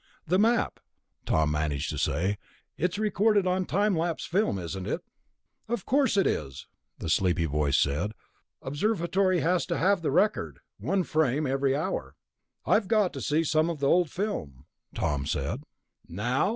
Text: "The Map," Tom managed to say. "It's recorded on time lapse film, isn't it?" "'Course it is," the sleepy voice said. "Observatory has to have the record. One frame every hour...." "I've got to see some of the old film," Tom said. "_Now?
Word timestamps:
"The 0.25 0.39
Map," 0.39 0.79
Tom 1.27 1.51
managed 1.51 1.91
to 1.91 1.99
say. 1.99 2.39
"It's 2.75 2.97
recorded 2.97 3.45
on 3.45 3.67
time 3.67 3.95
lapse 3.95 4.25
film, 4.25 4.57
isn't 4.57 4.87
it?" 4.87 5.01
"'Course 5.85 6.17
it 6.17 6.25
is," 6.25 6.65
the 6.97 7.07
sleepy 7.07 7.45
voice 7.45 7.77
said. 7.77 8.13
"Observatory 8.63 9.41
has 9.41 9.67
to 9.67 9.77
have 9.77 10.01
the 10.01 10.09
record. 10.09 10.57
One 10.79 11.03
frame 11.03 11.45
every 11.45 11.75
hour...." 11.75 12.15
"I've 12.65 12.87
got 12.87 13.13
to 13.13 13.21
see 13.21 13.43
some 13.43 13.69
of 13.69 13.77
the 13.79 13.89
old 13.89 14.09
film," 14.09 14.65
Tom 14.95 15.27
said. 15.27 15.61
"_Now? 16.09 16.49